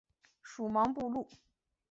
[0.41, 1.29] 属茫部路。